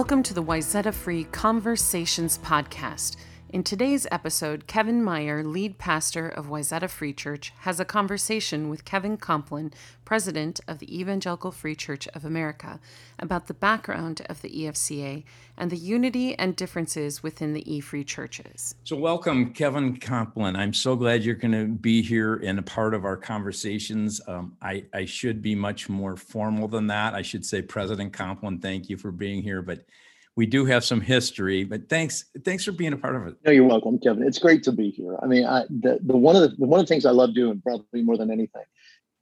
[0.00, 3.16] Welcome to the Wayzata Free Conversations podcast.
[3.52, 8.84] In today's episode, Kevin Meyer, lead pastor of Wayzata Free Church, has a conversation with
[8.84, 9.72] Kevin Kompelien,
[10.04, 12.78] president of the Evangelical Free Church of America,
[13.18, 15.24] about the background of the EFCA
[15.56, 18.76] and the unity and differences within the E Free churches.
[18.84, 20.56] So, welcome, Kevin Kompelien.
[20.56, 24.20] I'm so glad you're going to be here and a part of our conversations.
[24.28, 27.14] Um, I, I should be much more formal than that.
[27.14, 29.60] I should say, President Kompelien, thank you for being here.
[29.60, 29.84] But
[30.36, 33.34] we do have some history, but thanks thanks for being a part of it.
[33.44, 34.22] No, you're welcome, Kevin.
[34.22, 35.18] It's great to be here.
[35.22, 37.34] I mean, I, the, the one of the, the one of the things I love
[37.34, 38.62] doing probably more than anything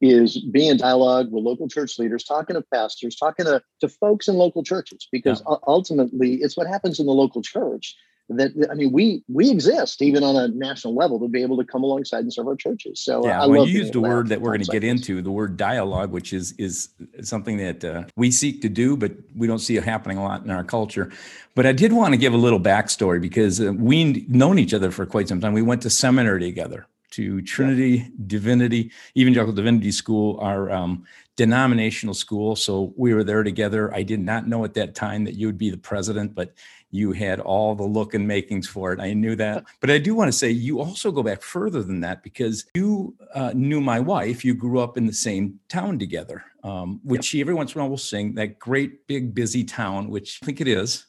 [0.01, 4.27] is being in dialogue with local church leaders, talking to pastors, talking to, to folks
[4.29, 5.57] in local churches, because yeah.
[5.67, 7.97] ultimately it's what happens in the local church
[8.29, 11.63] that I mean, we we exist even on a national level to be able to
[11.63, 12.99] come alongside and serve our churches.
[12.99, 15.31] So yeah, I well, you used a word that we're going to get into, the
[15.31, 16.89] word dialogue, which is is
[17.21, 20.43] something that uh, we seek to do, but we don't see it happening a lot
[20.43, 21.11] in our culture.
[21.55, 24.91] But I did want to give a little backstory because uh, we known each other
[24.91, 25.53] for quite some time.
[25.53, 28.05] We went to seminary together to Trinity yeah.
[28.27, 31.05] Divinity Evangelical Divinity School, our um,
[31.35, 32.55] denominational school.
[32.55, 33.93] So we were there together.
[33.93, 36.53] I did not know at that time that you would be the president, but
[36.91, 38.99] you had all the look and makings for it.
[38.99, 39.65] I knew that.
[39.79, 43.15] But I do want to say you also go back further than that because you
[43.33, 44.43] uh, knew my wife.
[44.43, 47.23] You grew up in the same town together, um, which yep.
[47.25, 50.45] she every once in a while will sing that great, big, busy town, which I
[50.45, 51.05] think it is.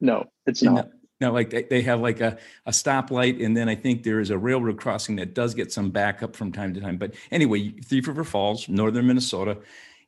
[0.00, 0.88] No, it's not.
[1.20, 2.36] No, like they, they have like a,
[2.66, 5.90] a stoplight, and then I think there is a railroad crossing that does get some
[5.90, 6.96] backup from time to time.
[6.96, 9.58] But anyway, Thief River Falls, northern Minnesota,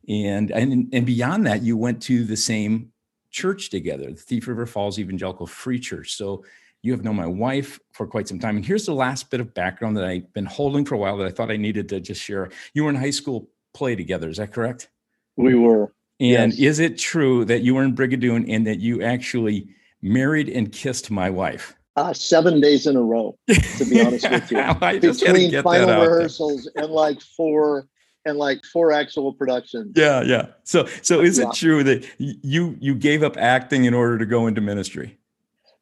[0.09, 2.91] and and and beyond that, you went to the same
[3.35, 6.15] church together, the Thief River Falls Evangelical Free Church.
[6.15, 6.45] So
[6.83, 8.57] you have known my wife for quite some time.
[8.57, 11.27] And here's the last bit of background that I've been holding for a while that
[11.27, 12.51] I thought I needed to just share.
[12.75, 14.89] You were in high school play together, is that correct?
[15.37, 15.93] We were.
[16.21, 16.79] And yes.
[16.79, 19.69] is it true that you were in Brigadoon and that you actually
[20.01, 21.75] married and kissed my wife?
[21.97, 24.59] Uh, seven days in a row, to be honest with you.
[25.01, 27.89] Between final rehearsals and like four
[28.25, 29.93] and like four actual productions.
[29.97, 30.47] Yeah, yeah.
[30.65, 31.49] So so is yeah.
[31.49, 35.19] it true that you you gave up acting in order to go into ministry?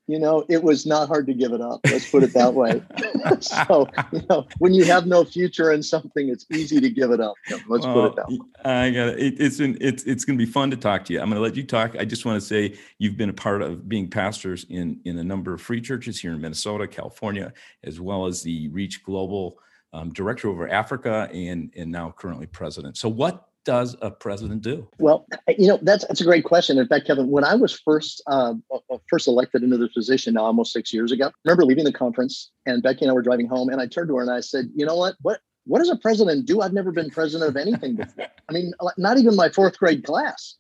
[0.09, 1.81] You know, it was not hard to give it up.
[1.85, 2.83] Let's put it that way.
[3.41, 7.21] so, you know, when you have no future in something, it's easy to give it
[7.21, 7.35] up.
[7.69, 8.39] Let's put it that way.
[8.65, 9.21] I got it.
[9.21, 11.21] it it's been, it's it's going to be fun to talk to you.
[11.21, 11.97] I'm going to let you talk.
[11.97, 15.25] I just want to say you've been a part of being pastors in in a
[15.25, 17.53] number of free churches here in Minnesota, California,
[17.85, 19.59] as well as the Reach Global
[19.93, 22.97] um, director over Africa, and and now currently president.
[22.97, 24.89] So, what does a president do?
[24.99, 25.27] Well,
[25.59, 26.79] you know that's that's a great question.
[26.79, 30.45] In fact, Kevin, when I was first uh, uh, first elected into this position, now
[30.45, 33.47] almost six years ago, I remember leaving the conference, and Becky and I were driving
[33.47, 35.15] home, and I turned to her and I said, "You know what?
[35.23, 36.61] What what does a president do?
[36.61, 38.27] I've never been president of anything before.
[38.49, 40.57] I mean, not even my fourth grade class."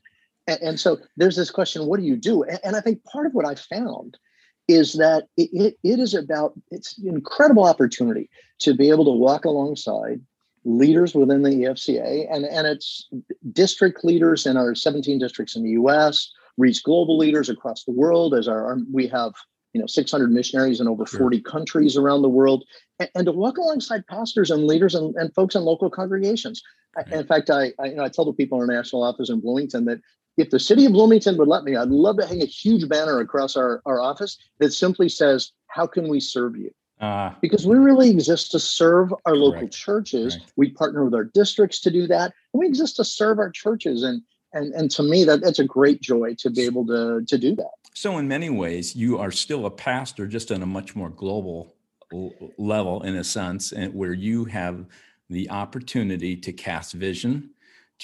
[0.47, 2.42] And, and so there's this question: What do you do?
[2.44, 4.19] And, and I think part of what I found
[4.68, 8.28] is that it, it, it is about it's an incredible opportunity
[8.60, 10.20] to be able to walk alongside
[10.64, 13.08] leaders within the EFCA and, and it's
[13.52, 18.34] district leaders in our 17 districts in the US, reach global leaders across the world
[18.34, 19.32] as our, we have
[19.72, 21.42] you know 600 missionaries in over 40 sure.
[21.50, 22.64] countries around the world
[22.98, 26.62] and, and, to walk alongside pastors and leaders and, and folks in local congregations
[26.94, 27.10] right.
[27.10, 29.40] in fact I, I, you know, I tell the people in our national office in
[29.40, 30.00] bloomington that
[30.37, 33.20] if the city of Bloomington would let me, I'd love to hang a huge banner
[33.20, 36.70] across our, our office that simply says, How can we serve you?
[37.00, 39.75] Uh, because we really exist to serve our local correct.
[39.75, 40.38] churches.
[40.56, 42.32] We partner with our districts to do that.
[42.53, 44.03] And we exist to serve our churches.
[44.03, 44.22] And
[44.53, 47.56] and and to me, that that's a great joy to be able to to do
[47.56, 47.72] that.
[47.94, 51.75] So in many ways, you are still a pastor, just on a much more global
[52.56, 54.87] level, in a sense, and where you have
[55.28, 57.50] the opportunity to cast vision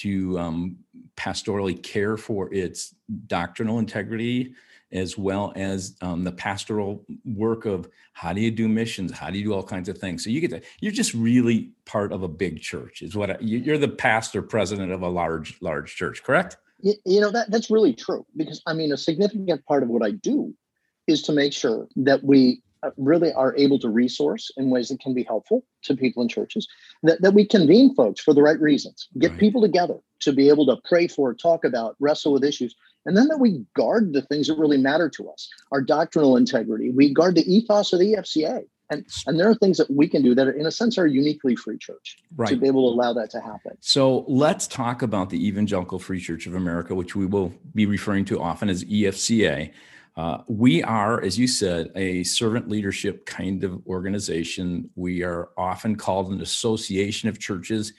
[0.01, 0.77] to um,
[1.15, 2.95] pastorally care for its
[3.27, 4.53] doctrinal integrity
[4.91, 9.11] as well as um, the pastoral work of how do you do missions?
[9.11, 10.23] How do you do all kinds of things?
[10.23, 13.37] So you get to you're just really part of a big church is what I,
[13.39, 16.57] you're the pastor president of a large large church correct?
[16.81, 20.11] You, know that that's really true because i mean a significant part of what i
[20.11, 20.53] do
[21.07, 25.01] is to make sure that we Uh, really are able to resource in ways that
[25.01, 26.65] can be helpful to people in churches,
[27.03, 29.39] that, that we convene folks for the right reasons, get right.
[29.39, 32.73] people together to be able to pray for, talk about, wrestle with issues,
[33.05, 36.89] and then that we guard the things that really matter to us, our doctrinal integrity.
[36.89, 38.63] We guard the ethos of the EFCA.
[38.91, 41.55] And, and there are things that we can do that, in a sense, are uniquely
[41.55, 42.49] free church right.
[42.49, 43.77] to be able to allow that to happen.
[43.81, 48.25] So let's talk about the Evangelical Free Church of America, which we will be referring
[48.25, 49.71] to often as EFCA.
[50.17, 54.89] Uh, we are, as you said, a servant leadership kind of organization.
[54.95, 57.93] We are often called an association of churches.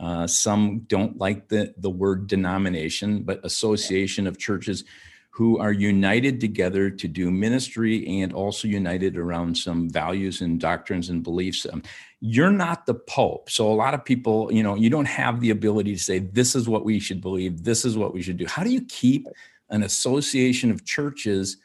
[0.00, 4.84] Uh, some don't like the, the word denomination, but association of churches.
[5.30, 11.08] who are united together to do ministry and also united around some values and doctrines
[11.08, 11.66] and beliefs.
[11.72, 11.82] Um,
[12.20, 13.48] you're not the Pope.
[13.48, 16.54] So a lot of people, you know, you don't have the ability to say, this
[16.54, 18.46] is what we should believe, this is what we should do.
[18.46, 19.28] How do you keep
[19.70, 21.56] an association of churches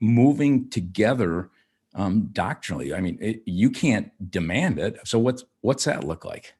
[0.00, 1.50] moving together
[1.94, 2.94] um, doctrinally?
[2.94, 4.98] I mean, it, you can't demand it.
[5.04, 6.54] So what's what's that look like?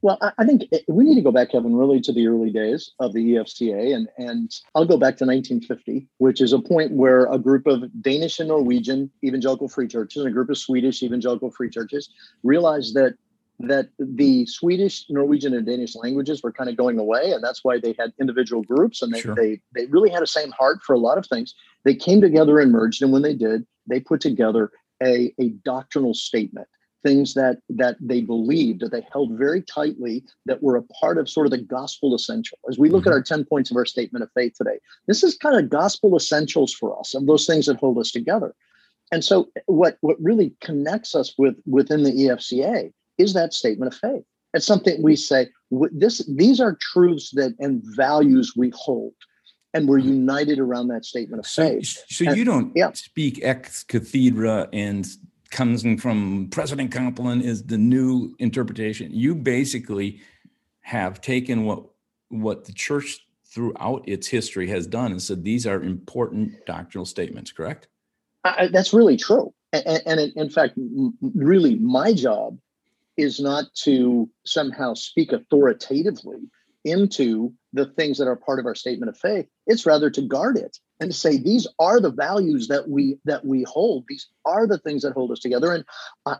[0.00, 3.12] Well, I think we need to go back, Kevin, really to the early days of
[3.12, 3.96] the EFCA.
[3.96, 7.82] And, and I'll go back to 1950, which is a point where a group of
[8.00, 12.10] Danish and Norwegian evangelical free churches and a group of Swedish evangelical free churches
[12.44, 13.16] realized that
[13.60, 17.78] that the Swedish, Norwegian, and Danish languages were kind of going away, and that's why
[17.78, 19.34] they had individual groups, and they sure.
[19.34, 21.54] they they really had the same heart for a lot of things.
[21.84, 24.70] They came together and merged, and when they did, they put together
[25.02, 26.68] a, a doctrinal statement
[27.02, 31.28] things that that they believed that they held very tightly that were a part of
[31.28, 33.10] sort of the gospel essential as we look mm-hmm.
[33.10, 36.16] at our 10 points of our statement of faith today this is kind of gospel
[36.16, 38.52] essentials for us and those things that hold us together
[39.12, 43.98] and so what what really connects us with within the efca is that statement of
[43.98, 44.24] faith
[44.54, 45.46] it's something we say
[45.92, 49.14] this these are truths that and values we hold
[49.74, 51.86] and we're united around that statement of faith.
[51.86, 52.90] So, so and, you don't yeah.
[52.92, 55.06] speak ex cathedra and
[55.50, 59.10] comes from President Kompelien is the new interpretation.
[59.12, 60.20] You basically
[60.80, 61.84] have taken what
[62.30, 67.52] what the church throughout its history has done and said these are important doctrinal statements.
[67.52, 67.88] Correct?
[68.44, 69.52] I, that's really true.
[69.72, 70.74] And, and in fact,
[71.34, 72.58] really, my job
[73.18, 76.38] is not to somehow speak authoritatively
[76.84, 79.46] into the things that are part of our statement of faith.
[79.66, 83.44] It's rather to guard it and to say these are the values that we that
[83.44, 84.04] we hold.
[84.08, 85.72] These are the things that hold us together.
[85.74, 85.84] And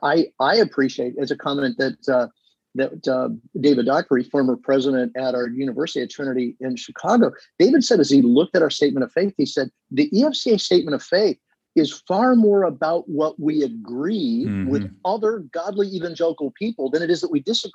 [0.03, 2.29] I I appreciate as a comment that uh,
[2.77, 7.99] that uh, David Dockery, former president at our university at Trinity in Chicago, David said
[7.99, 11.39] as he looked at our statement of faith, he said the EFCA statement of faith
[11.79, 14.69] is far more about what we agree mm-hmm.
[14.69, 17.73] with other godly evangelical people than it is that we disagree.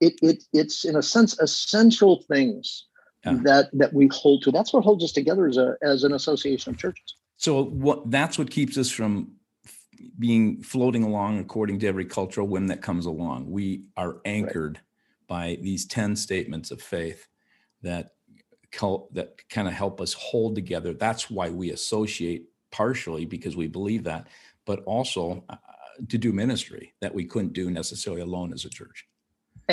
[0.00, 2.86] It, it it's in a sense essential things
[3.24, 3.38] yeah.
[3.44, 4.50] that that we hold to.
[4.50, 7.14] That's what holds us together as a as an association of churches.
[7.36, 9.32] So what that's what keeps us from
[10.18, 13.50] being floating along according to every cultural whim that comes along.
[13.50, 15.56] We are anchored right.
[15.56, 17.26] by these 10 statements of faith
[17.82, 18.10] that
[19.12, 20.94] that kind of help us hold together.
[20.94, 24.26] That's why we associate partially because we believe that,
[24.66, 25.56] but also uh,
[26.08, 29.06] to do ministry that we couldn't do necessarily alone as a church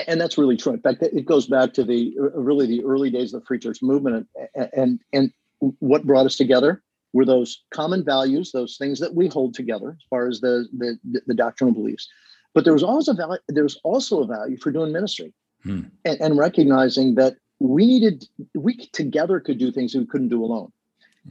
[0.07, 0.73] and that's really true.
[0.73, 3.59] In fact, it goes back to the uh, really the early days of the free
[3.59, 5.33] church movement, and and, and
[5.79, 6.81] what brought us together
[7.13, 11.21] were those common values, those things that we hold together as far as the the,
[11.27, 12.07] the doctrinal beliefs.
[12.53, 13.39] But there was always a value.
[13.49, 15.33] There was also a value for doing ministry,
[15.63, 15.81] hmm.
[16.05, 18.25] and, and recognizing that we needed
[18.55, 20.71] we together could do things we couldn't do alone.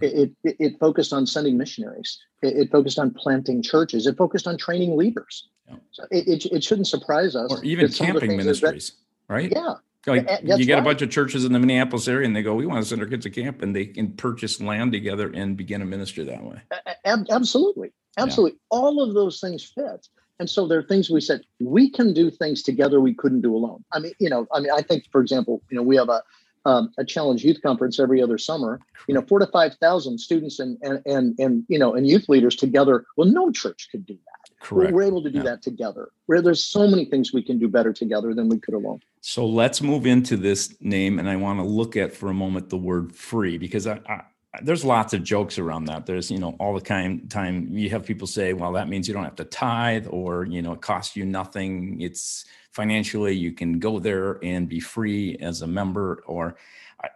[0.00, 2.18] It, it, it, focused on sending missionaries.
[2.42, 4.06] It, it, focused on planting churches.
[4.06, 5.48] It focused on training leaders.
[5.92, 7.50] So it, it, it, shouldn't surprise us.
[7.50, 8.92] Or even camping ministries,
[9.28, 9.52] that, right?
[9.54, 9.74] Yeah.
[10.06, 10.78] Like you get right.
[10.78, 13.02] a bunch of churches in the Minneapolis area and they go, we want to send
[13.02, 16.42] our kids to camp and they can purchase land together and begin a ministry that
[16.42, 16.60] way.
[17.04, 17.92] absolutely.
[18.16, 18.52] Absolutely.
[18.52, 18.78] Yeah.
[18.78, 20.08] All of those things fit.
[20.38, 23.54] And so there are things we said, we can do things together we couldn't do
[23.54, 23.84] alone.
[23.92, 26.22] I mean, you know, I mean, I think, for example, you know, we have a,
[26.64, 30.58] um, a challenge youth conference every other summer you know four to five thousand students
[30.58, 34.14] and, and and and you know and youth leaders together well no church could do
[34.14, 34.92] that Correct.
[34.92, 35.44] We're able to do yeah.
[35.44, 36.10] that together.
[36.26, 39.00] Where there's so many things we can do better together than we could alone.
[39.22, 42.68] So let's move into this name, and I want to look at for a moment
[42.68, 44.22] the word free because I, I
[44.62, 46.06] there's lots of jokes around that.
[46.06, 49.14] There's, you know, all the time time you have people say, well, that means you
[49.14, 52.00] don't have to tithe or, you know, it costs you nothing.
[52.00, 56.22] It's financially, you can go there and be free as a member.
[56.26, 56.56] Or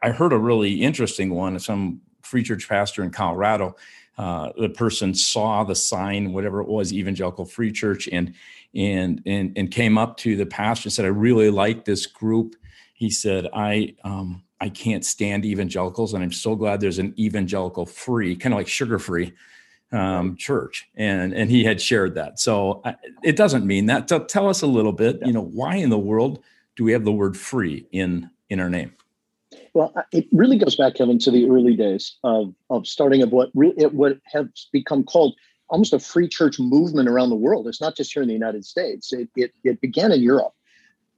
[0.02, 3.76] I, heard a really interesting one, some free church pastor in Colorado
[4.16, 8.34] uh, the person saw the sign, whatever it was, Evangelical Free Church, and
[8.74, 12.54] and and and came up to the pastor and said, "I really like this group."
[12.94, 17.86] He said, "I um, I can't stand evangelicals, and I'm so glad there's an evangelical
[17.86, 19.32] free, kind of like sugar free."
[19.92, 24.18] Um, church and and he had shared that so uh, it doesn't mean that so
[24.18, 26.42] tell us a little bit you know why in the world
[26.74, 28.92] do we have the word free in in our name
[29.74, 33.50] well, it really goes back, Kevin, to the early days of, of starting of what
[33.54, 35.34] really what has become called
[35.68, 37.66] almost a free church movement around the world.
[37.66, 39.12] It's not just here in the United States.
[39.12, 40.54] It, it, it began in Europe.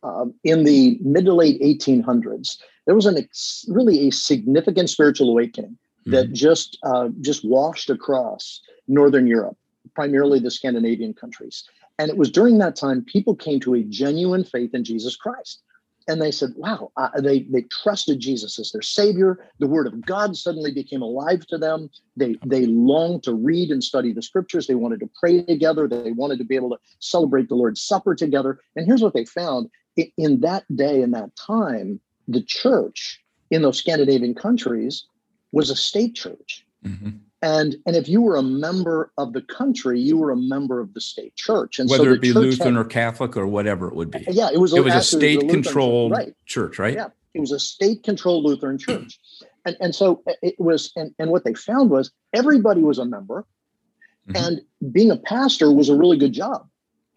[0.03, 5.31] Um, in the mid to late 1800s, there was an ex- really a significant spiritual
[5.31, 6.13] awakening mm-hmm.
[6.13, 9.57] that just uh, just washed across Northern Europe,
[9.95, 11.65] primarily the Scandinavian countries.
[11.99, 15.63] And it was during that time people came to a genuine faith in Jesus Christ
[16.09, 19.39] and they said, "Wow!" Uh, they they trusted Jesus as their Savior.
[19.59, 21.91] The Word of God suddenly became alive to them.
[22.17, 24.67] They they longed to read and study the Scriptures.
[24.67, 25.89] They wanted to pray together.
[25.89, 28.61] They wanted to be able to celebrate the Lord's Supper together.
[28.77, 33.21] And here's what they found: in, in that day, in that time, the church
[33.51, 35.07] in those Scandinavian countries
[35.53, 36.67] was a state church.
[36.85, 37.11] Mm-hmm.
[37.43, 40.95] And and if you were a member of the country, you were a member of
[40.95, 41.79] the state church.
[41.79, 44.25] And whether so it be Lutheran had, or Catholic or whatever it would be.
[44.29, 44.73] Yeah, it was.
[44.73, 46.35] It was a state controlled right.
[46.47, 46.95] church, right?
[46.95, 49.19] Yeah, it was a state controlled Lutheran church,
[49.67, 50.93] and and so it was.
[50.97, 53.45] And and what they found was everybody was a member,
[54.29, 54.45] mm-hmm.
[54.45, 56.67] and being a pastor was a really good job.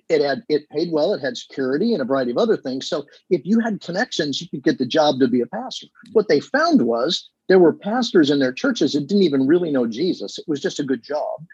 [0.10, 1.14] It had it paid well.
[1.14, 2.88] It had security and a variety of other things.
[2.88, 5.88] So if you had connections, you could get the job to be a pastor.
[6.14, 9.86] What they found was there were pastors in their churches that didn't even really know
[9.86, 10.40] Jesus.
[10.40, 11.46] It was just a good job.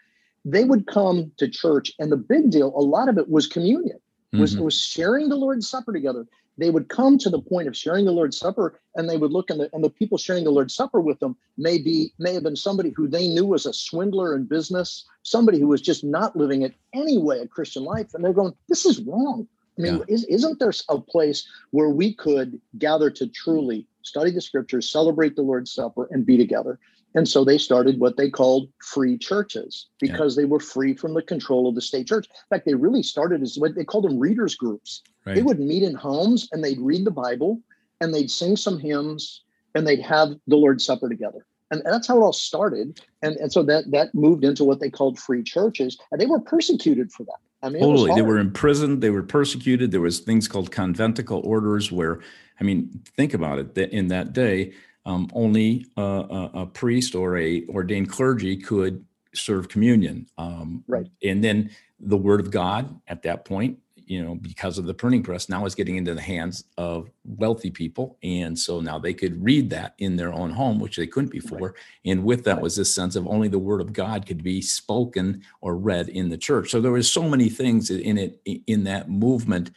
[0.44, 3.98] They would come to church, and the big deal, a lot of it was communion,
[4.32, 4.64] was, mm-hmm.
[4.64, 6.26] was sharing the Lord's Supper together.
[6.58, 9.50] They would come to the point of sharing the Lord's Supper, and they would look,
[9.50, 12.42] and the, and the people sharing the Lord's Supper with them may be may have
[12.42, 16.36] been somebody who they knew was a swindler in business, somebody who was just not
[16.36, 19.48] living it anyway a Christian life, and they're going, "This is wrong."
[19.78, 20.16] I mean, yeah.
[20.28, 25.36] is, not there a place where we could gather to truly study the scriptures, celebrate
[25.36, 26.78] the Lord's Supper, and be together?
[27.14, 30.42] And so they started what they called free churches because yeah.
[30.42, 32.26] they were free from the control of the state church.
[32.26, 35.02] In fact, they really started as what they called them readers groups.
[35.24, 35.34] Right.
[35.34, 37.60] They would meet in homes and they'd read the Bible
[38.02, 39.42] and they'd sing some hymns
[39.74, 41.46] and they'd have the Lord's Supper together.
[41.70, 43.00] And that's how it all started.
[43.22, 45.98] And, and so that that moved into what they called free churches.
[46.12, 47.40] And they were persecuted for that.
[47.62, 48.14] I mean, totally.
[48.14, 49.02] They were imprisoned.
[49.02, 49.90] They were persecuted.
[49.90, 52.20] There was things called conventicle orders where,
[52.60, 53.74] I mean, think about it.
[53.74, 54.72] That in that day,
[55.04, 60.26] um, only a, a, a, priest or a ordained clergy could serve communion.
[60.36, 61.06] Um, right.
[61.22, 61.70] And then
[62.00, 65.66] the word of God at that point you know, because of the printing press, now
[65.66, 68.16] is getting into the hands of wealthy people.
[68.22, 71.58] And so now they could read that in their own home, which they couldn't before.
[71.58, 71.72] Right.
[72.04, 75.42] And with that was this sense of only the word of God could be spoken
[75.60, 76.70] or read in the church.
[76.70, 79.72] So there was so many things in it in that movement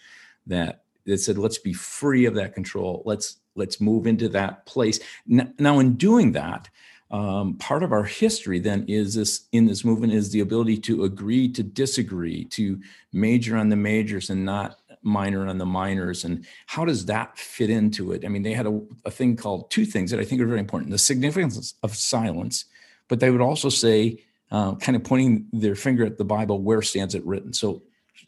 [0.48, 3.02] that that said, let's be free of that control.
[3.06, 5.00] Let's let's move into that place.
[5.28, 6.70] Now, in doing that,
[7.12, 11.04] um, part of our history then is this in this movement is the ability to
[11.06, 12.80] agree to disagree to
[13.12, 16.24] major on the majors and not minor on the minors.
[16.24, 18.26] And how does that fit into it?
[18.26, 20.60] I mean they had a, a thing called two things that i think are very
[20.60, 22.66] important the significance of silence
[23.08, 26.82] but they would also say uh, kind of pointing their finger at the bible where
[26.82, 27.54] stands it written?
[27.54, 27.82] So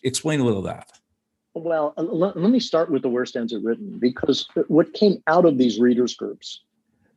[0.03, 0.91] explain a little of that.
[1.53, 5.45] Well let, let me start with the where stands it written because what came out
[5.45, 6.61] of these readers groups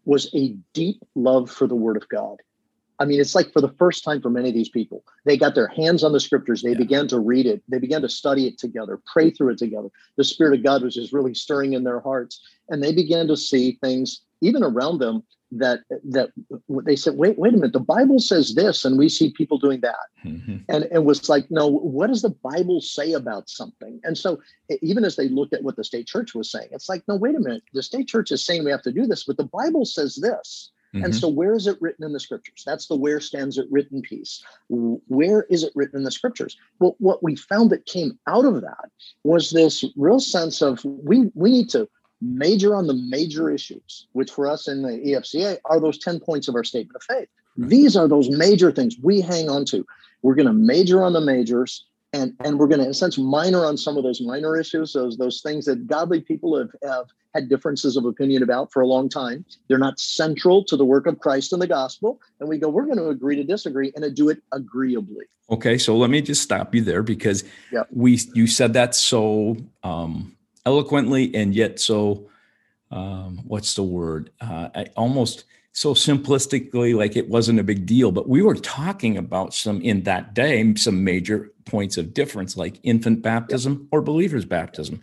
[0.04, 2.38] was a deep love for the Word of God.
[3.00, 5.54] I mean, it's like for the first time for many of these people, they got
[5.54, 6.62] their hands on the scriptures.
[6.62, 6.78] They yeah.
[6.78, 7.62] began to read it.
[7.68, 9.88] They began to study it together, pray through it together.
[10.16, 12.40] The Spirit of God was just really stirring in their hearts.
[12.68, 15.24] And they began to see things even around them
[15.58, 16.30] that that
[16.68, 19.80] they said, wait, wait a minute, the Bible says this, and we see people doing
[19.80, 20.06] that.
[20.24, 20.58] Mm-hmm.
[20.68, 24.00] And it was like, no, what does the Bible say about something?
[24.04, 24.40] And so
[24.82, 27.36] even as they looked at what the state church was saying, it's like, no, wait
[27.36, 29.84] a minute, the state church is saying we have to do this, but the Bible
[29.84, 30.70] says this.
[30.94, 31.06] Mm-hmm.
[31.06, 32.62] And so, where is it written in the scriptures?
[32.64, 34.44] That's the where stands it written piece.
[34.68, 36.56] Where is it written in the scriptures?
[36.78, 38.90] Well, what we found that came out of that
[39.24, 41.88] was this real sense of we we need to
[42.24, 46.48] major on the major issues, which for us in the EFCA are those 10 points
[46.48, 47.28] of our statement of faith.
[47.56, 49.86] These are those major things we hang on to.
[50.22, 53.18] We're going to major on the majors and, and we're going to, in a sense,
[53.18, 57.06] minor on some of those minor issues, those, those things that godly people have, have
[57.34, 59.44] had differences of opinion about for a long time.
[59.68, 62.20] They're not central to the work of Christ and the gospel.
[62.38, 65.24] And we go, we're going to agree to disagree and to do it agreeably.
[65.50, 67.88] Okay, so let me just stop you there because yep.
[67.90, 72.28] we you said that so um, eloquently and yet so
[72.90, 74.30] um, what's the word?
[74.40, 78.12] Uh, almost so simplistically, like it wasn't a big deal.
[78.12, 82.78] But we were talking about some in that day, some major points of difference, like
[82.84, 85.00] infant baptism or believer's baptism.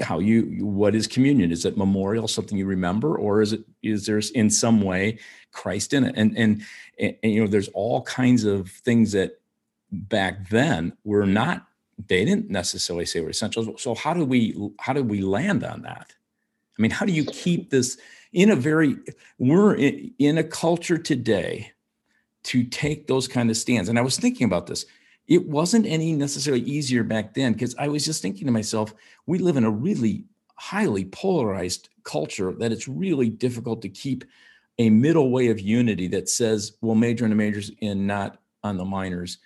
[0.00, 1.50] How you what is communion?
[1.50, 5.18] Is it memorial, something you remember, or is it is there in some way
[5.52, 6.14] Christ in it?
[6.16, 6.62] And and,
[6.98, 9.40] and, and you know, there's all kinds of things that
[9.90, 11.66] back then were not
[12.06, 13.76] they didn't necessarily say were essential.
[13.78, 16.14] So how do we how do we land on that?
[16.78, 17.98] I mean, how do you keep this
[18.32, 18.96] in a very
[19.38, 21.72] we're in, in a culture today
[22.44, 23.88] to take those kind of stands?
[23.88, 24.86] And I was thinking about this.
[25.26, 28.92] It wasn't any necessarily easier back then because I was just thinking to myself,
[29.26, 30.24] we live in a really
[30.56, 34.24] highly polarized culture that it's really difficult to keep
[34.78, 38.76] a middle way of unity that says we'll major in the majors and not on
[38.76, 39.38] the minors.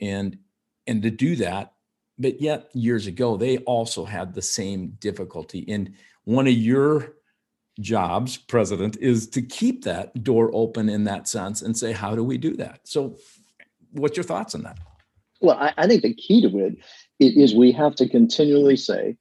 [0.00, 0.38] And
[0.86, 1.72] and to do that
[2.18, 5.64] but yet years ago they also had the same difficulty.
[5.68, 5.94] And
[6.24, 7.14] one of your
[7.80, 12.24] jobs president is to keep that door open in that sense and say how do
[12.24, 12.80] we do that?
[12.84, 13.16] So
[13.92, 14.78] what's your thoughts on that?
[15.40, 16.76] Well i, I think the key to it
[17.18, 19.16] is we have to continually say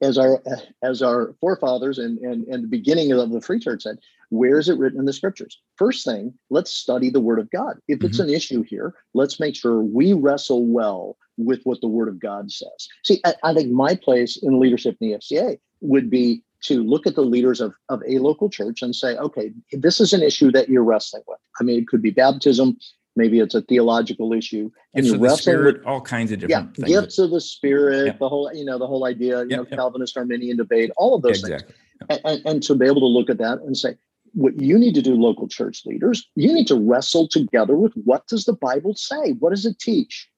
[0.00, 0.42] as our
[0.82, 3.98] as our forefathers and and, and the beginning of the free church said
[4.30, 5.60] where is it written in the scriptures?
[5.76, 7.78] First thing let's study the word of god.
[7.88, 8.06] If mm-hmm.
[8.06, 12.20] it's an issue here let's make sure we wrestle well with what the word of
[12.20, 12.88] god says.
[13.04, 17.08] See I, I think my place in leadership in the fca would be to look
[17.08, 20.52] at the leaders of, of a local church and say okay this is an issue
[20.52, 21.38] that you're wrestling with.
[21.60, 22.76] I mean it could be baptism
[23.16, 24.70] maybe it's a theological issue.
[24.94, 28.28] And you wrestle spirit, with all kinds of different yeah, gifts of the spirit the
[28.28, 31.74] whole you know the whole idea you know calvinist arminian debate all of those exactly.
[32.08, 33.96] things and, and to be able to look at that and say
[34.34, 38.26] what you need to do local church leaders you need to wrestle together with what
[38.26, 39.32] does the bible say?
[39.32, 40.28] What does it teach?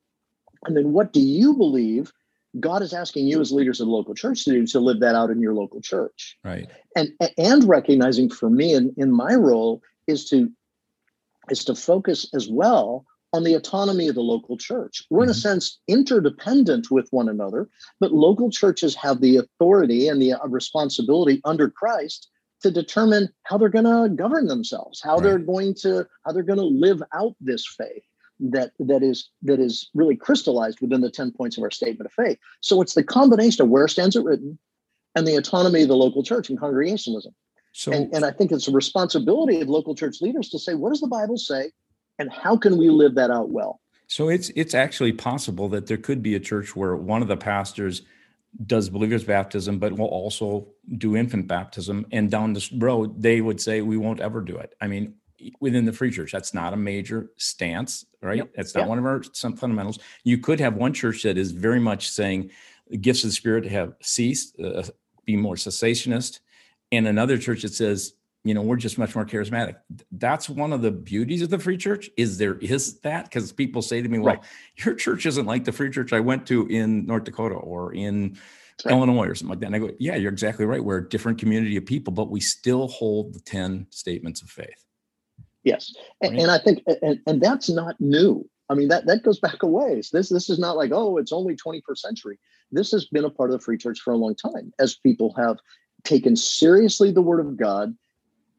[0.66, 2.12] And then what do you believe
[2.60, 5.16] god is asking you as leaders of the local church to do to live that
[5.16, 6.36] out in your local church?
[6.44, 6.68] Right.
[6.96, 10.50] And and recognizing for me in, in my role is to
[11.50, 15.02] is to focus as well on the autonomy of the local church.
[15.10, 15.40] We're in a mm-hmm.
[15.40, 21.40] sense interdependent with one another, but local churches have the authority and the uh, responsibility
[21.44, 22.28] under Christ
[22.62, 25.22] to determine how they're going to govern themselves, how right.
[25.24, 28.04] they're going to how they're going to live out this faith
[28.40, 32.12] that that is that is really crystallized within the 10 points of our statement of
[32.12, 32.38] faith.
[32.60, 34.58] So it's the combination of where stands it written
[35.14, 37.34] and the autonomy of the local church and congregationalism.
[37.76, 40.90] So, and, and I think it's a responsibility of local church leaders to say, what
[40.90, 41.72] does the Bible say,
[42.20, 43.80] and how can we live that out well?
[44.06, 47.36] So it's it's actually possible that there could be a church where one of the
[47.36, 48.02] pastors
[48.64, 52.06] does believers baptism, but will also do infant baptism.
[52.12, 54.76] And down this road, they would say we won't ever do it.
[54.80, 55.14] I mean,
[55.58, 58.36] within the free church, that's not a major stance, right?
[58.36, 58.52] Yep.
[58.54, 58.88] That's not yep.
[58.88, 59.98] one of our some fundamentals.
[60.22, 62.52] You could have one church that is very much saying
[62.88, 64.84] the gifts of the spirit have ceased, uh,
[65.24, 66.38] be more cessationist,
[66.96, 69.76] and another church that says you know we're just much more charismatic.
[70.12, 73.82] That's one of the beauties of the free church is there is that because people
[73.82, 74.44] say to me well right.
[74.84, 78.36] your church isn't like the free church i went to in north dakota or in
[78.84, 78.92] right.
[78.92, 79.66] illinois or something like that.
[79.66, 80.84] And i go yeah you're exactly right.
[80.84, 84.84] We're a different community of people but we still hold the 10 statements of faith.
[85.64, 85.94] Yes.
[86.22, 86.32] Right?
[86.32, 88.48] and, and, i think and, and that's not new.
[88.68, 90.10] I mean that that goes back a ways.
[90.12, 92.38] This this is not like oh it's only 21st century.
[92.70, 95.32] This has been a part of the free church for a long time as people
[95.36, 95.58] have
[96.04, 97.96] taken seriously the word of God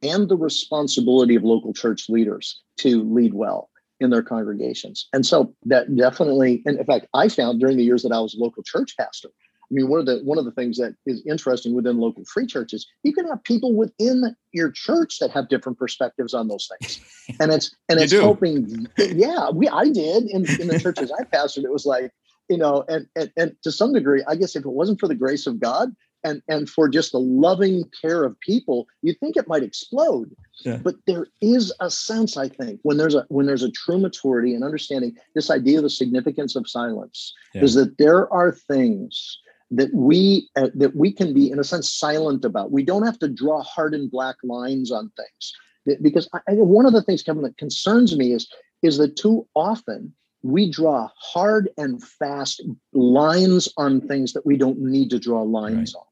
[0.03, 5.07] and the responsibility of local church leaders to lead well in their congregations.
[5.13, 8.35] And so that definitely, and in fact, I found during the years that I was
[8.35, 11.25] a local church pastor, I mean, one of the one of the things that is
[11.25, 15.79] interesting within local free churches, you can have people within your church that have different
[15.79, 16.99] perspectives on those things,
[17.39, 21.63] and it's and it's hoping, yeah, we I did in in the churches I pastored.
[21.63, 22.11] It was like
[22.47, 25.15] you know, and, and and to some degree, I guess if it wasn't for the
[25.15, 25.95] grace of God,
[26.25, 30.35] and and for just the loving care of people you think it might explode
[30.65, 30.77] yeah.
[30.77, 34.53] but there is a sense i think when there's a when there's a true maturity
[34.53, 37.63] and understanding this idea of the significance of silence yeah.
[37.63, 39.39] is that there are things
[39.71, 43.19] that we uh, that we can be in a sense silent about we don't have
[43.19, 45.53] to draw hard and black lines on things
[46.01, 48.47] because I, one of the things kevin that concerns me is
[48.81, 52.61] is that too often we draw hard and fast
[52.93, 56.01] lines on things that we don't need to draw lines right.
[56.01, 56.05] on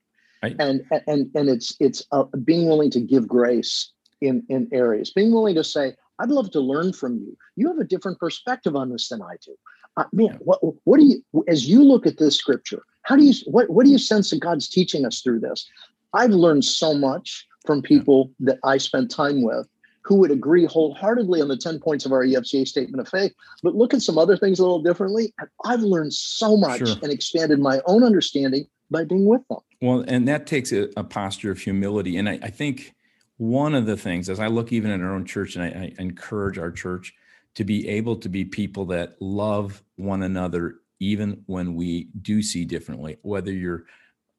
[0.43, 0.56] Right.
[0.60, 5.32] And and and it's it's uh, being willing to give grace in in areas, being
[5.32, 7.38] willing to say, "I'd love to learn from you.
[7.56, 9.56] You have a different perspective on this than I do."
[9.95, 12.84] Uh, man, what what do you as you look at this scripture?
[13.03, 15.65] How do you what what do you sense that God's teaching us through this?
[16.13, 19.67] I've learned so much from people that I spent time with
[20.03, 23.73] who would agree wholeheartedly on the 10 points of our EFCA statement of faith, but
[23.73, 25.34] look at some other things a little differently.
[25.39, 26.97] And I've learned so much sure.
[27.01, 29.60] and expanded my own understanding by being with them.
[29.83, 32.15] Well, and that takes a, a posture of humility.
[32.15, 32.95] And I, I, think
[33.35, 36.01] one of the things, as I look even at our own church, and I, I
[36.01, 37.13] encourage our church
[37.55, 42.63] to be able to be people that love one another, even when we do see
[42.63, 43.83] differently, whether you're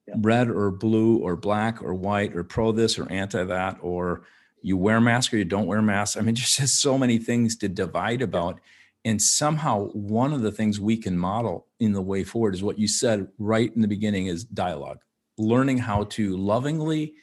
[0.08, 0.14] yeah.
[0.16, 4.22] red or blue or black or white or pro this or anti that, or
[4.62, 6.16] you wear mask or you don't wear mask.
[6.16, 8.60] I mean, just has so many things to divide about.
[9.04, 12.78] And somehow, one of the things we can model in the way forward is what
[12.78, 15.00] you said right in the beginning is dialogue
[15.36, 17.14] learning how to lovingly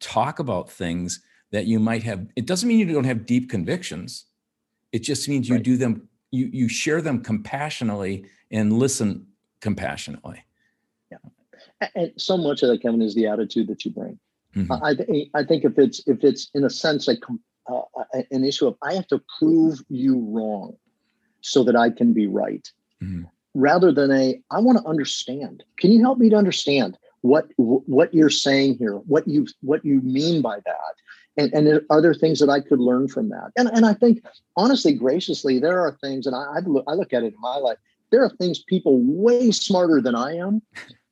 [0.00, 4.26] talk about things that you might have it doesn't mean you don't have deep convictions.
[4.92, 5.64] It just means you right.
[5.64, 9.26] do them you you share them compassionately and listen
[9.60, 10.44] compassionately.
[11.10, 11.88] Yeah.
[11.94, 14.18] And so much of that kevin is the attitude that you bring.
[14.54, 14.72] Mm-hmm.
[14.72, 17.20] I, I think if it's if it's in a sense like
[17.70, 17.82] uh,
[18.30, 20.74] an issue of i have to prove you wrong
[21.42, 22.70] so that i can be right.
[23.02, 23.24] Mm-hmm.
[23.54, 25.64] Rather than a I want to understand.
[25.78, 28.94] Can you help me to understand what what you're saying here?
[28.94, 30.94] What you what you mean by that?
[31.36, 33.52] And, and are there things that I could learn from that?
[33.56, 34.24] And, and I think,
[34.56, 37.56] honestly, graciously, there are things, and I, I look, I look at it in my
[37.56, 37.78] life.
[38.10, 40.62] There are things people way smarter than I am,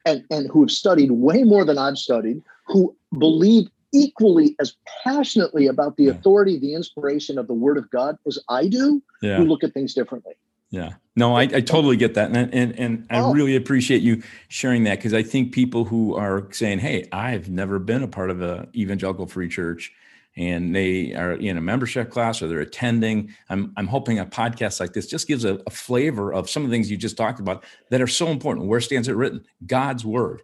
[0.04, 5.68] and, and who have studied way more than I've studied, who believe equally as passionately
[5.68, 9.36] about the authority, the inspiration of the Word of God as I do, yeah.
[9.36, 10.34] who look at things differently.
[10.76, 10.92] Yeah.
[11.18, 12.36] No, I, I totally get that.
[12.36, 13.32] And, and, and I oh.
[13.32, 17.78] really appreciate you sharing that because I think people who are saying, Hey, I've never
[17.78, 19.92] been a part of a evangelical free church
[20.36, 23.34] and they are in a membership class or they're attending.
[23.48, 26.70] I'm, I'm hoping a podcast like this just gives a, a flavor of some of
[26.70, 28.66] the things you just talked about that are so important.
[28.66, 29.46] Where stands it written?
[29.66, 30.42] God's word.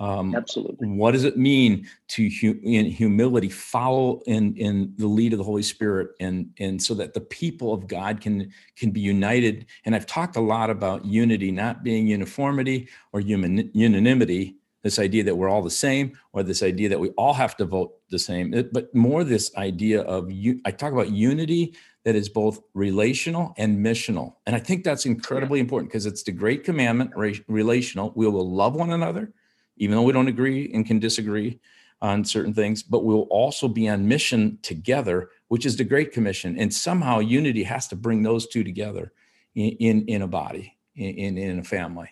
[0.00, 0.86] Um, Absolutely.
[0.86, 5.44] What does it mean to hu- in humility follow in in the lead of the
[5.44, 9.66] Holy Spirit, and and so that the people of God can can be united?
[9.84, 14.56] And I've talked a lot about unity, not being uniformity or human unanimity.
[14.84, 17.64] This idea that we're all the same, or this idea that we all have to
[17.64, 20.60] vote the same, but more this idea of you.
[20.64, 25.58] I talk about unity that is both relational and missional, and I think that's incredibly
[25.58, 25.64] yeah.
[25.64, 27.10] important because it's the great commandment,
[27.48, 28.12] relational.
[28.14, 29.32] We will love one another
[29.78, 31.60] even though we don't agree and can disagree
[32.00, 36.56] on certain things, but we'll also be on mission together, which is the Great Commission.
[36.58, 39.12] And somehow unity has to bring those two together
[39.54, 42.08] in, in, in a body, in, in a family.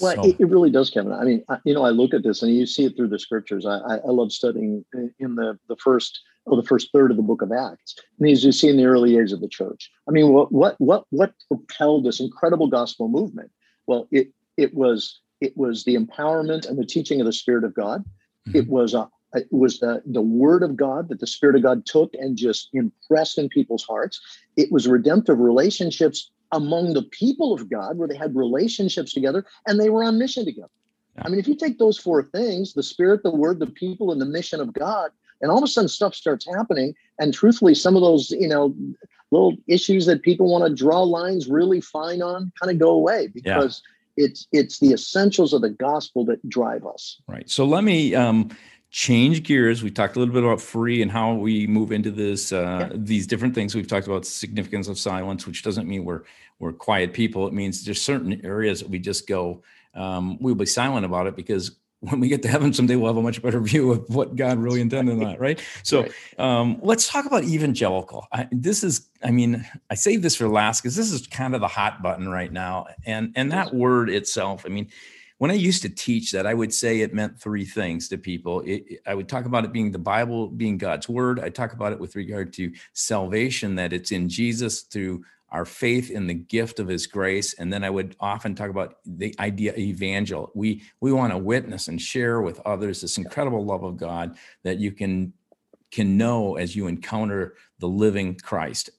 [0.00, 0.24] Well, so.
[0.24, 1.12] it, it, really does, Kevin.
[1.12, 3.18] I mean, I, you know, I look at this and you see it through the
[3.18, 3.66] scriptures.
[3.66, 4.84] I, I, I love studying
[5.18, 7.96] in the, the first or the first third of the book of Acts.
[8.18, 9.90] And as you see in the early years of the church.
[10.08, 13.50] I mean, what what what what propelled this incredible gospel movement?
[13.86, 17.74] Well, it it was it was the empowerment and the teaching of the Spirit of
[17.74, 18.04] God.
[18.48, 18.58] Mm-hmm.
[18.58, 21.86] It was a it was the, the word of God that the Spirit of God
[21.86, 24.20] took and just impressed in people's hearts.
[24.56, 29.78] It was redemptive relationships among the people of God where they had relationships together and
[29.78, 30.70] they were on mission together.
[31.16, 31.22] Yeah.
[31.24, 34.20] I mean, if you take those four things the Spirit, the Word, the people, and
[34.20, 36.94] the mission of God, and all of a sudden stuff starts happening.
[37.18, 38.74] And truthfully, some of those, you know,
[39.30, 43.28] little issues that people want to draw lines really fine on kind of go away
[43.28, 43.82] because.
[43.84, 47.20] Yeah it's it's the essentials of the gospel that drive us.
[47.26, 47.48] Right.
[47.48, 48.50] So let me um
[48.90, 49.82] change gears.
[49.82, 52.96] We talked a little bit about free and how we move into this uh, yeah.
[52.96, 53.74] these different things.
[53.74, 56.22] We've talked about significance of silence which doesn't mean we're
[56.58, 57.46] we're quiet people.
[57.46, 59.62] It means there's certain areas that we just go
[59.94, 63.16] um, we'll be silent about it because when we get to heaven someday, we'll have
[63.16, 65.62] a much better view of what God really intended in that, right?
[65.82, 66.12] So right.
[66.38, 68.26] Um, let's talk about evangelical.
[68.32, 71.60] I, this is, I mean, I save this for last because this is kind of
[71.60, 74.64] the hot button right now, and and that word itself.
[74.64, 74.88] I mean,
[75.36, 78.62] when I used to teach that, I would say it meant three things to people.
[78.64, 81.38] It, I would talk about it being the Bible, being God's word.
[81.40, 86.10] I talk about it with regard to salvation, that it's in Jesus through our faith
[86.10, 87.54] in the gift of his grace.
[87.54, 91.38] And then i would often talk about the idea of evangel we we want to
[91.38, 95.32] witness and share with others this incredible love of god that you can
[95.90, 98.90] can know as you encounter the living christ.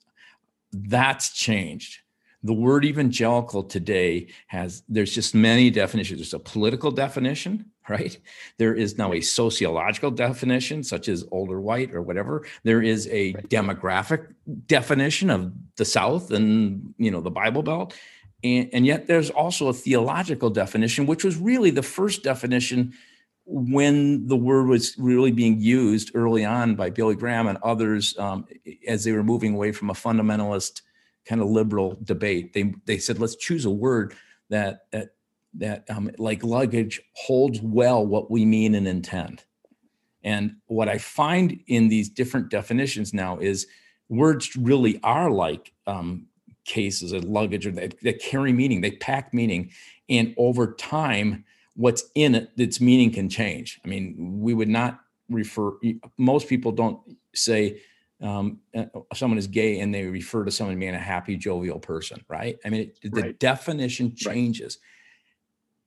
[0.72, 2.00] That's changed.
[2.44, 6.20] The word evangelical today has there's just many definitions.
[6.20, 8.18] There's a political definition right
[8.58, 13.34] there is now a sociological definition such as older white or whatever there is a
[13.34, 13.50] right.
[13.50, 14.34] demographic
[14.66, 17.94] definition of the south and you know the bible belt
[18.44, 22.94] and, and yet there's also a theological definition which was really the first definition
[23.46, 28.46] when the word was really being used early on by billy graham and others um,
[28.88, 30.82] as they were moving away from a fundamentalist
[31.26, 32.54] kind of liberal debate.
[32.54, 34.16] They they said let's choose a word
[34.50, 35.10] that that
[35.56, 39.44] that um, like luggage holds well what we mean and intend.
[40.24, 43.68] And what I find in these different definitions now is
[44.08, 46.28] words really are like um,
[46.66, 49.72] cases of luggage or that, that carry meaning, they pack meaning.
[50.10, 51.44] And over time,
[51.76, 53.80] what's in it, its meaning can change.
[53.84, 55.72] I mean, we would not refer,
[56.18, 57.00] most people don't
[57.34, 57.82] say
[58.22, 58.86] um, uh,
[59.16, 62.58] someone is gay and they refer to someone being a happy, jovial person, right?
[62.64, 63.40] I mean, it, the right.
[63.40, 65.01] definition changes right.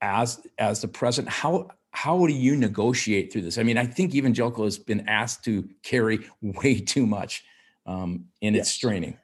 [0.04, 1.32] As as the president.
[1.32, 3.56] How how do you negotiate through this?
[3.56, 7.44] I mean, I think evangelical has been asked to carry way too much
[7.86, 8.66] um, in yes.
[8.66, 9.16] its straining.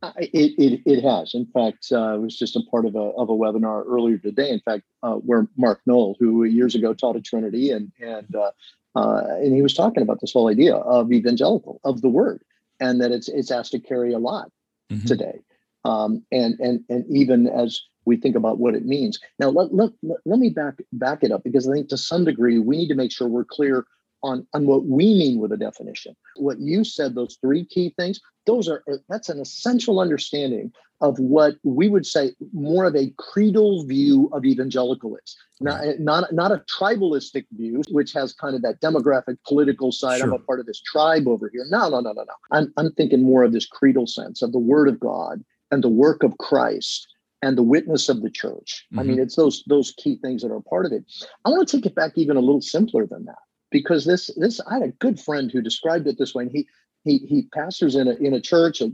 [0.00, 1.34] Uh, it, it, it has.
[1.34, 4.50] In fact, uh, I was just a part of a, of a webinar earlier today.
[4.50, 8.52] In fact, uh, where Mark Noll, who years ago taught at Trinity and and uh,
[8.94, 12.42] uh, and he was talking about this whole idea of evangelical, of the word,
[12.78, 14.52] and that it's it's asked to carry a lot
[14.90, 15.04] mm-hmm.
[15.04, 15.40] today.
[15.84, 19.20] Um, and and and even as we think about what it means.
[19.38, 22.58] Now let, let, let, me back back it up because I think to some degree
[22.58, 23.86] we need to make sure we're clear
[24.22, 26.16] on, on what we mean with a definition.
[26.36, 31.18] What you said, those three key things, those are uh, that's an essential understanding of
[31.20, 36.64] what we would say more of a creedal view of evangelicalism, not, not, not a
[36.78, 40.18] tribalistic view, which has kind of that demographic political side.
[40.18, 40.26] Sure.
[40.26, 41.64] I'm a part of this tribe over here.
[41.70, 42.34] No, no, no, no, no.
[42.50, 45.88] I'm, I'm thinking more of this creedal sense of the word of God and the
[45.88, 47.06] work of Christ
[47.42, 48.86] and the witness of the church.
[48.92, 48.98] Mm-hmm.
[48.98, 49.22] I mean, mm-hmm.
[49.22, 51.04] it's those those key things that are part of it.
[51.44, 53.38] I want to take it back even a little simpler than that
[53.70, 56.66] because this this I had a good friend who described it this way, and he
[57.04, 58.90] he he pastors in a in a church, a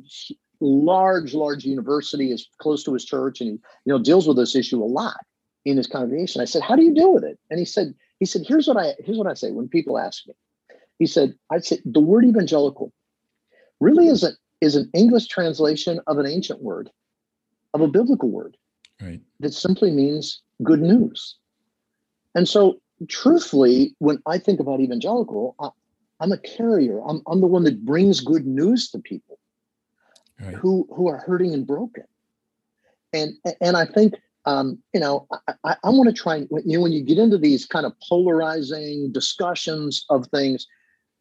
[0.61, 3.55] large large university is close to his church, and he
[3.85, 5.19] you know deals with this issue a lot
[5.65, 6.41] in his congregation.
[6.41, 8.77] I said, "How do you deal with it?" And he said, "He said here's what
[8.77, 10.35] I here's what I say when people ask me."
[10.99, 12.93] He said, "I'd say the word evangelical
[13.81, 16.91] really is a is an English translation of an ancient word,
[17.75, 18.57] of a biblical word,
[19.03, 19.21] right.
[19.41, 21.37] that simply means good news."
[22.35, 25.69] And so truthfully, when I think about evangelical, I,
[26.21, 27.01] am a carrier.
[27.07, 29.39] I'm, I'm the one that brings good news to people
[30.41, 30.55] right.
[30.55, 32.05] who who are hurting and broken.
[33.13, 34.15] And and I think
[34.47, 37.19] um, you know I, I, I want to try and you know when you get
[37.19, 40.67] into these kind of polarizing discussions of things,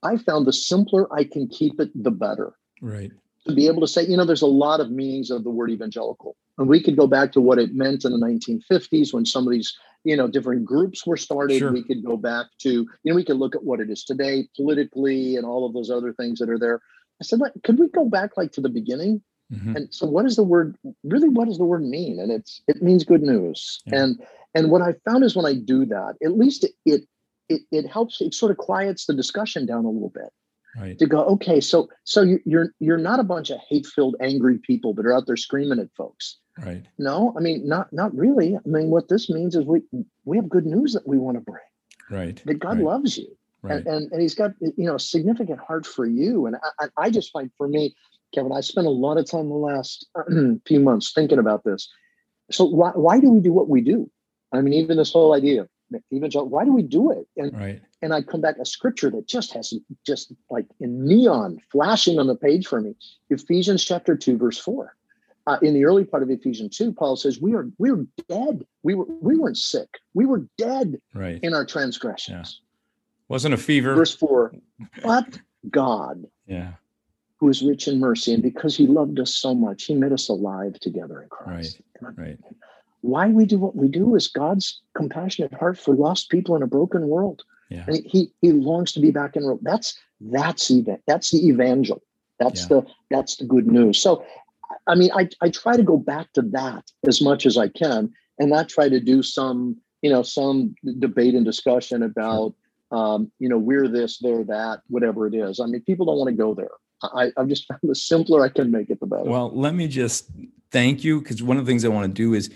[0.02, 2.54] I found the simpler I can keep it, the better.
[2.82, 3.12] Right.
[3.48, 5.70] To be able to say, you know, there's a lot of meanings of the word
[5.70, 6.38] evangelical.
[6.58, 9.52] And we could go back to what it meant in the 1950s when some of
[9.52, 11.72] these you know different groups were started sure.
[11.72, 14.48] we could go back to you know we could look at what it is today
[14.56, 16.82] politically and all of those other things that are there
[17.22, 19.76] i said like could we go back like to the beginning mm-hmm.
[19.76, 22.82] and so what does the word really what does the word mean and it's it
[22.82, 24.04] means good news yeah.
[24.04, 24.22] and
[24.56, 27.02] and what i found is when i do that at least it, it
[27.50, 30.32] it it helps it sort of quiets the discussion down a little bit
[30.78, 30.98] right.
[31.00, 34.94] to go okay so so you're you're not a bunch of hate filled angry people
[34.94, 36.86] that are out there screaming at folks Right.
[37.00, 38.56] No, I mean not not really.
[38.56, 39.82] I mean what this means is we
[40.26, 41.64] we have good news that we want to bring.
[42.12, 42.42] Right.
[42.46, 42.84] That God right.
[42.84, 43.36] loves you.
[43.62, 43.78] Right.
[43.78, 46.46] And, and, and he's got you know a significant heart for you.
[46.46, 47.96] And I, I just find for me,
[48.36, 50.08] Kevin, I spent a lot of time the last
[50.68, 51.90] few months thinking about this.
[52.52, 54.10] So why why do we do what we do?
[54.52, 55.68] I mean, even this whole idea,
[56.12, 57.28] even why do we do it?
[57.38, 57.82] And right.
[58.02, 59.74] and I come back a scripture that just has
[60.06, 62.96] just like in neon flashing on the page for me.
[63.30, 64.96] Ephesians chapter two, verse four
[65.46, 68.66] uh, in the early part of Ephesians 2, Paul says, We are we are dead.
[68.84, 69.90] We were we weren't sick.
[70.14, 71.40] We were dead right.
[71.44, 72.60] in our transgressions.
[72.62, 73.24] Yeah.
[73.28, 73.96] Wasn't a fever.
[73.96, 74.54] Verse 4.
[75.04, 76.74] But God, yeah,
[77.38, 80.30] who is rich in mercy, and because he loved us so much, he made us
[80.30, 81.82] alive together in Christ.
[82.02, 82.14] Right.
[82.18, 82.38] Right.
[83.04, 86.68] Why we do what we do is God's compassionate heart for lost people in a
[86.68, 87.44] broken world.
[87.70, 87.86] Yeah.
[87.88, 92.02] And he he longs to be back in that's that's event that's the evangel
[92.40, 92.68] that's yeah.
[92.68, 94.24] the that's the good news so
[94.88, 98.12] I mean, I, I try to go back to that as much as I can
[98.40, 102.54] and not try to do some, you know, some debate and discussion about,
[102.92, 105.60] um, you know, we're this, they're that, whatever it is.
[105.60, 106.70] I mean, people don't want to go there.
[107.02, 109.24] I, I've just found the simpler I can make it, the better.
[109.24, 110.30] Well, let me just
[110.72, 112.50] thank you because one of the things I want to do is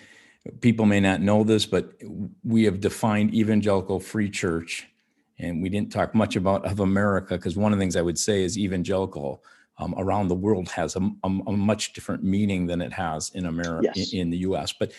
[0.62, 1.92] people may not know this, but
[2.44, 4.88] we have defined evangelical free church.
[5.40, 8.18] And we didn't talk much about of America because one of the things I would
[8.18, 9.44] say is evangelical
[9.80, 13.46] um, around the world has a, a, a, much different meaning than it has in
[13.46, 14.12] America yes.
[14.12, 14.74] in, in, the U.S.
[14.74, 14.92] But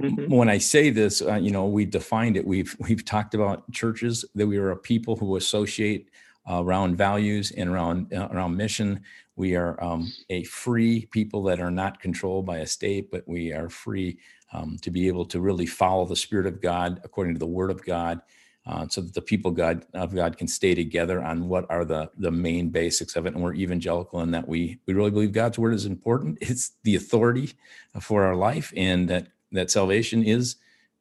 [0.00, 0.34] mm-hmm.
[0.34, 2.46] when I say this, uh, you know, we defined it.
[2.46, 6.08] We've we've talked about churches that we are a people who associate
[6.48, 9.02] uh, around values and around uh, around mission.
[9.36, 13.52] We are um, a free people that are not controlled by a state, but we
[13.52, 14.18] are free
[14.52, 17.70] um, to be able to really follow the Spirit of God according to the Word
[17.70, 18.20] of God
[18.66, 22.10] uh, so that the people God of God can stay together on what are the
[22.16, 23.34] the main basics of it.
[23.34, 26.38] And we're evangelical in that we we really believe God's word is important.
[26.52, 27.54] It's the authority
[28.00, 30.56] for our life, and that that salvation is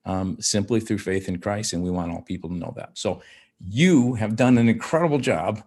[0.05, 1.73] um, simply through faith in Christ.
[1.73, 2.97] And we want all people to know that.
[2.97, 3.21] So
[3.69, 5.63] you have done an incredible job,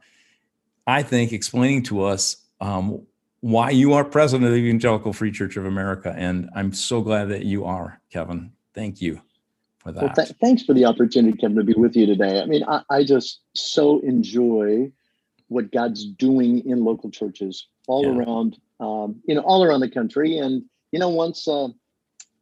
[0.86, 2.38] I think, explaining to us.
[2.60, 3.06] Um,
[3.44, 6.14] why you are president of the Evangelical Free Church of America.
[6.16, 8.52] And I'm so glad that you are, Kevin.
[8.72, 9.20] Thank you
[9.80, 10.02] for that.
[10.02, 12.40] Well, th- thanks for the opportunity, Kevin, to be with you today.
[12.40, 14.90] I mean, I, I just so enjoy
[15.48, 18.16] what God's doing in local churches all yeah.
[18.16, 20.38] around, um, you know, all around the country.
[20.38, 21.66] And you know, once, uh,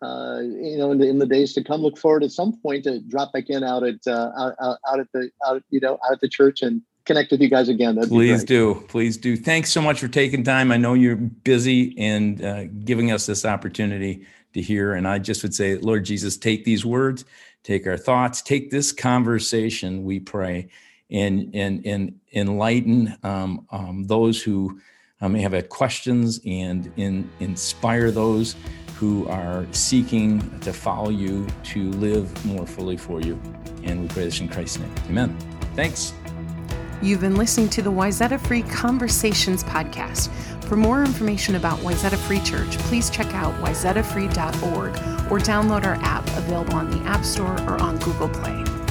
[0.03, 2.85] uh, you know, in the, in the days to come, look forward at some point
[2.85, 6.13] to drop back in out at uh, out, out at the out, you know out
[6.13, 7.95] at the church and connect with you guys again.
[7.95, 9.37] That'd please do, please do.
[9.37, 10.73] Thanks so much for taking time.
[10.73, 14.95] I know you're busy and uh, giving us this opportunity to hear.
[14.95, 17.25] And I just would say, Lord Jesus, take these words,
[17.63, 20.69] take our thoughts, take this conversation, we pray,
[21.11, 24.81] and and and enlighten um, um, those who
[25.21, 28.57] uh, may have had questions and in, inspire those
[28.97, 33.41] who are seeking to follow you to live more fully for you.
[33.83, 34.95] And we pray this in Christ's name.
[35.09, 35.37] Amen.
[35.75, 36.15] Thanks.
[37.03, 40.31] You've been listening to the Wayzata Free Conversations podcast.
[40.67, 44.93] For more information about Wayzata Free Church, please check out wayzatafree.org
[45.29, 48.82] or download our app available on the App Store or on Google Play.